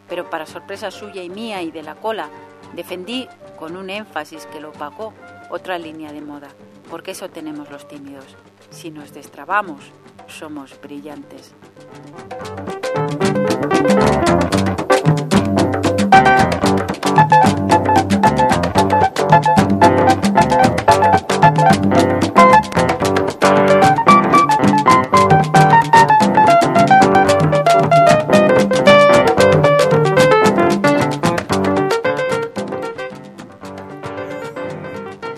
[0.10, 2.28] Pero para sorpresa suya y mía y de la cola,
[2.74, 3.26] defendí
[3.58, 5.14] con un énfasis que lo pagó
[5.50, 6.50] otra línea de moda,
[6.90, 8.36] porque eso tenemos los tímidos.
[8.70, 9.80] Si nos destrabamos,
[10.28, 11.56] somos brillantes.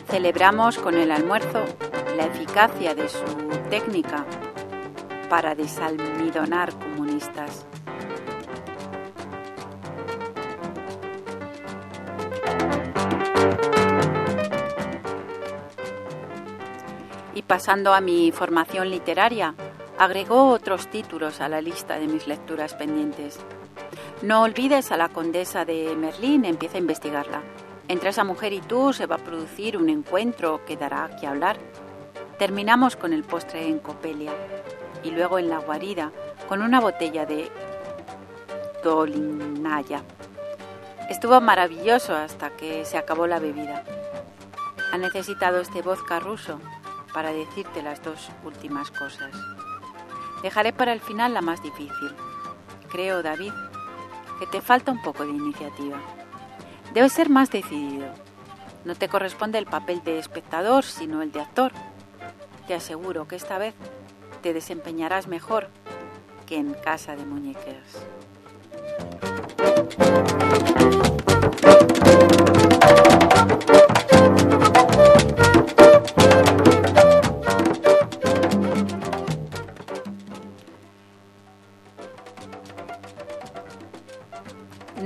[0.10, 1.64] Celebramos con el almuerzo
[2.16, 3.24] la eficacia de su
[3.70, 4.26] técnica
[5.30, 7.67] para desalmidonar comunistas.
[17.38, 19.54] Y pasando a mi formación literaria,
[20.00, 23.38] agregó otros títulos a la lista de mis lecturas pendientes.
[24.24, 27.44] No olvides a la condesa de Merlín, empieza a investigarla.
[27.90, 31.60] Entre esa mujer y tú se va a producir un encuentro que dará que hablar.
[32.40, 34.34] Terminamos con el postre en Copelia
[35.04, 36.12] y luego en la guarida
[36.50, 37.52] con una botella de
[38.84, 40.02] Dolinaya.
[41.08, 43.84] Estuvo maravilloso hasta que se acabó la bebida.
[44.92, 46.60] Ha necesitado este vodka ruso
[47.18, 49.34] para decirte las dos últimas cosas.
[50.44, 52.16] Dejaré para el final la más difícil.
[52.92, 53.54] Creo, David,
[54.38, 55.98] que te falta un poco de iniciativa.
[56.94, 58.06] Debes ser más decidido.
[58.86, 61.72] No te corresponde el papel de espectador, sino el de actor.
[62.68, 63.74] Te aseguro que esta vez
[64.44, 65.70] te desempeñarás mejor
[66.46, 68.06] que en casa de muñecas.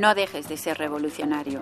[0.02, 1.62] No dejes de ser revolucionario.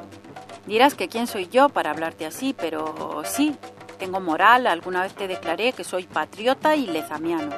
[0.66, 3.54] Dirás que quién soy yo para hablarte así, pero sí,
[3.98, 7.54] tengo moral, alguna vez te declaré que soy patriota y lezamiano.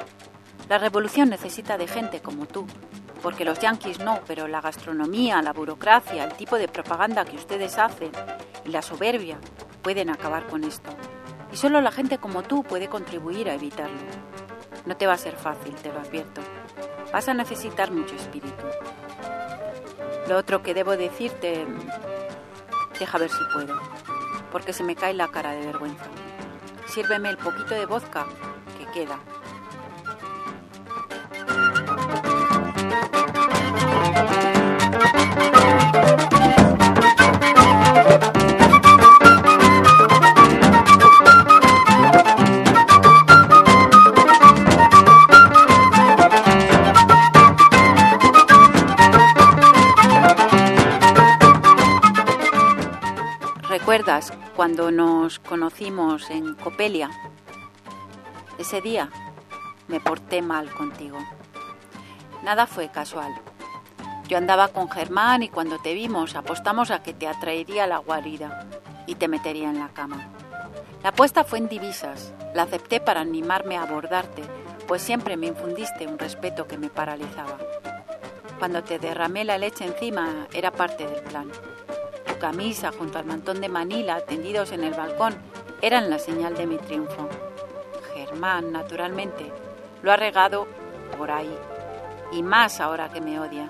[0.68, 2.66] La revolución necesita de gente como tú,
[3.22, 7.78] porque los yanquis no, pero la gastronomía, la burocracia, el tipo de propaganda que ustedes
[7.78, 8.10] hacen
[8.64, 9.38] y la soberbia
[9.82, 10.90] pueden acabar con esto.
[11.52, 14.00] Y solo la gente como tú puede contribuir a evitarlo.
[14.84, 16.40] No te va a ser fácil, te lo advierto.
[17.12, 18.64] Vas a necesitar mucho espíritu.
[20.28, 21.66] Lo otro que debo decirte,
[22.98, 23.78] deja ver si puedo,
[24.50, 26.04] porque se me cae la cara de vergüenza.
[26.86, 28.26] Sírveme el poquito de vodka
[28.78, 29.18] que queda.
[55.52, 57.10] Conocimos en Copelia?
[58.56, 59.10] Ese día
[59.86, 61.18] me porté mal contigo.
[62.42, 63.34] Nada fue casual.
[64.28, 68.66] Yo andaba con Germán y cuando te vimos apostamos a que te atraería la guarida
[69.06, 70.26] y te metería en la cama.
[71.02, 72.32] La apuesta fue en divisas.
[72.54, 74.40] La acepté para animarme a abordarte,
[74.88, 77.58] pues siempre me infundiste un respeto que me paralizaba.
[78.58, 81.52] Cuando te derramé la leche encima era parte del plan.
[82.42, 85.32] Camisa junto al mantón de Manila tendidos en el balcón
[85.80, 87.28] eran la señal de mi triunfo.
[88.14, 89.52] Germán, naturalmente,
[90.02, 90.66] lo ha regado
[91.16, 91.56] por ahí,
[92.32, 93.68] y más ahora que me odia.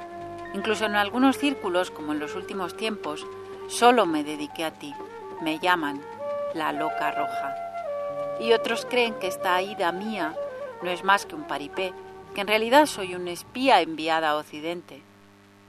[0.54, 3.26] Incluso en algunos círculos, como en los últimos tiempos,
[3.68, 4.94] solo me dediqué a ti.
[5.42, 6.00] Me llaman
[6.54, 7.54] la loca roja.
[8.40, 10.34] Y otros creen que esta ida mía
[10.80, 11.92] no es más que un paripé,
[12.34, 15.02] que en realidad soy un espía enviada a Occidente.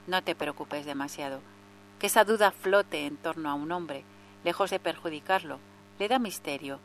[0.06, 1.40] No te preocupes demasiado.
[2.04, 4.04] Que esa duda flote en torno a un hombre,
[4.44, 5.58] lejos de perjudicarlo,
[5.98, 6.78] le da misterio,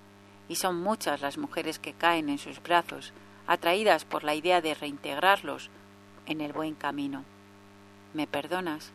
[0.48, 3.12] y son muchas las mujeres que caen en sus brazos,
[3.46, 5.72] atraídas por la idea de reintegrarlos
[6.26, 7.26] en el buen camino.
[8.14, 8.94] ¿Me perdonas?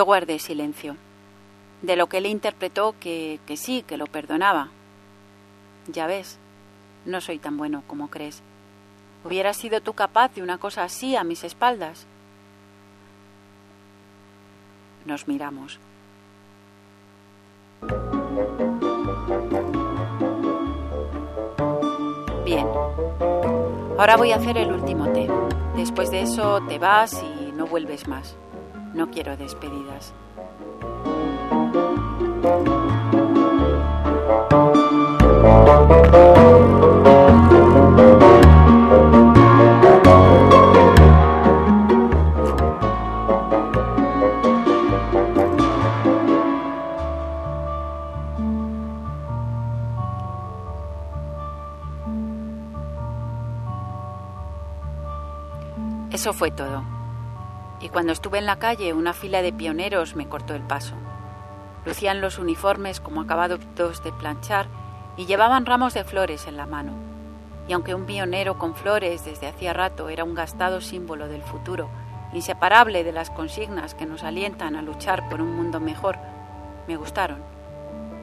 [0.00, 0.96] Yo guardé silencio.
[1.82, 4.68] De lo que él interpretó que, que sí, que lo perdonaba.
[5.88, 6.38] Ya ves,
[7.04, 8.42] no soy tan bueno como crees.
[9.26, 12.06] ¿Hubieras sido tú capaz de una cosa así a mis espaldas?
[15.04, 15.78] Nos miramos.
[22.46, 22.66] Bien.
[23.98, 25.28] Ahora voy a hacer el último té.
[25.76, 28.34] Después de eso te vas y no vuelves más.
[28.94, 30.12] No quiero despedidas.
[56.12, 56.99] Eso fue todo.
[57.80, 60.94] Y cuando estuve en la calle, una fila de pioneros me cortó el paso.
[61.86, 63.60] Lucían los uniformes como acabados
[64.04, 64.66] de planchar
[65.16, 66.92] y llevaban ramos de flores en la mano.
[67.68, 71.88] Y aunque un pionero con flores desde hacía rato era un gastado símbolo del futuro,
[72.34, 76.18] inseparable de las consignas que nos alientan a luchar por un mundo mejor,
[76.86, 77.42] me gustaron.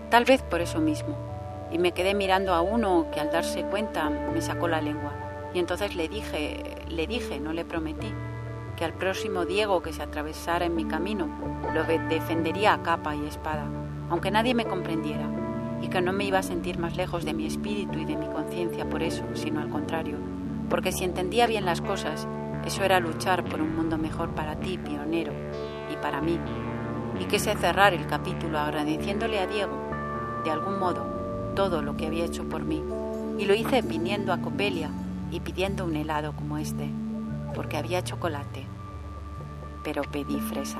[0.09, 1.17] Tal vez por eso mismo.
[1.71, 5.13] Y me quedé mirando a uno que al darse cuenta me sacó la lengua.
[5.53, 8.13] Y entonces le dije, le dije, no le prometí,
[8.77, 11.27] que al próximo Diego que se atravesara en mi camino
[11.73, 13.65] lo defendería a capa y espada,
[14.09, 15.27] aunque nadie me comprendiera,
[15.81, 18.27] y que no me iba a sentir más lejos de mi espíritu y de mi
[18.27, 20.17] conciencia por eso, sino al contrario,
[20.69, 22.27] porque si entendía bien las cosas,
[22.65, 25.33] eso era luchar por un mundo mejor para ti, pionero,
[25.91, 26.39] y para mí.
[27.19, 29.73] Y quise cerrar el capítulo agradeciéndole a Diego,
[30.43, 31.03] de algún modo,
[31.55, 32.83] todo lo que había hecho por mí,
[33.39, 34.91] y lo hice viniendo a Copelia
[35.31, 36.91] y pidiendo un helado como este,
[37.57, 38.67] porque había chocolate,
[39.83, 40.79] pero pedí fresa.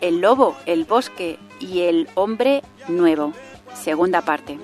[0.00, 3.32] El lobo, el bosque y el hombre nuevo,
[3.74, 4.60] segunda parte.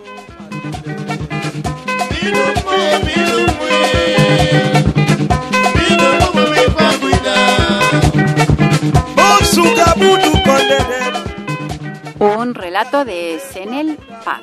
[12.21, 14.43] Un relato de Senel Paz.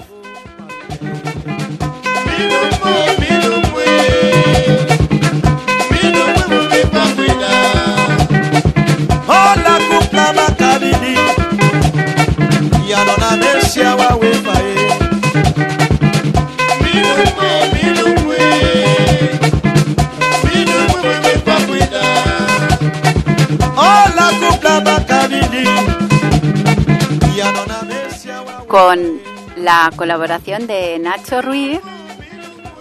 [28.68, 29.22] Con
[29.56, 31.80] la colaboración de Nacho Ruiz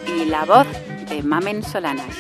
[0.07, 0.67] y la voz
[1.09, 2.15] de Mamen Solanas.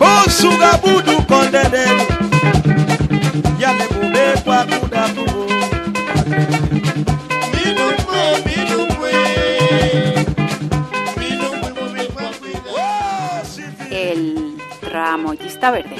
[0.00, 1.84] Osuga budu kondede
[3.58, 5.08] Yale bube kwa kuda
[13.90, 15.96] El tramoyista verde.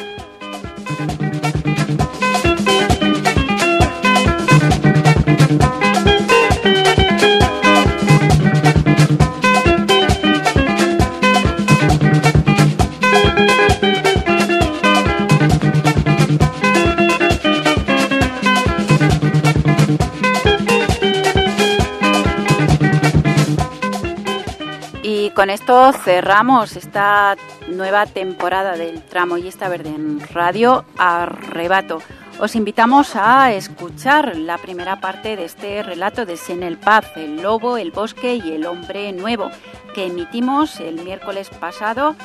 [25.40, 27.34] Con esto cerramos esta
[27.66, 32.02] nueva temporada del Tramoyista Verde en Radio Arrebato.
[32.40, 37.78] Os invitamos a escuchar la primera parte de este relato de Senel Paz, el lobo,
[37.78, 39.50] el bosque y el hombre nuevo,
[39.94, 42.16] que emitimos el miércoles pasado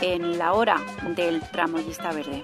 [0.00, 0.78] en la hora
[1.14, 2.42] del Tramoyista Verde.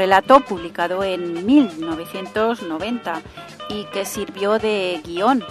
[0.00, 3.20] Relato publicado en 1990
[3.68, 5.44] y que sirvió de guion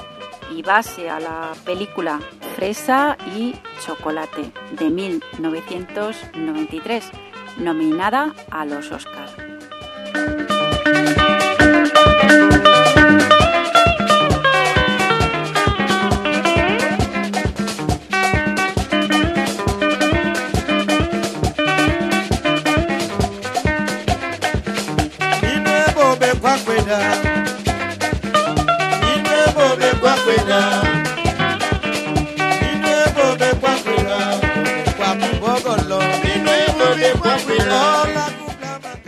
[0.51, 2.19] y base a la película
[2.55, 3.53] Fresa y
[3.85, 7.11] Chocolate de 1993,
[7.59, 9.28] nominada a los Oscars.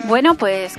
[0.05, 0.75] Bueno, pues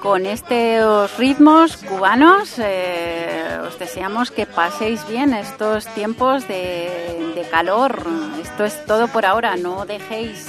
[0.00, 8.02] con estos ritmos cubanos eh, os deseamos que paséis bien estos tiempos de, de calor.
[8.40, 9.56] Esto es todo por ahora.
[9.56, 10.46] No dejéis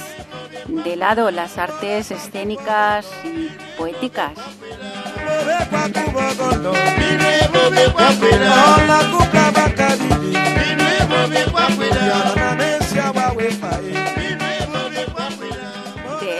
[0.66, 4.32] de lado las artes escénicas y poéticas.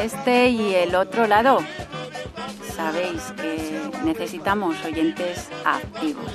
[0.03, 1.61] Este y el otro lado,
[2.77, 6.33] sabéis que necesitamos oyentes activos.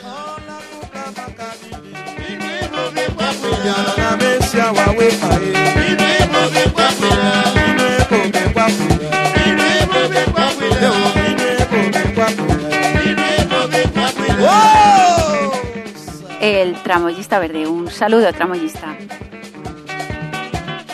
[16.40, 18.96] El tramoyista verde, un saludo tramoyista.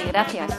[0.03, 0.51] Y gracias.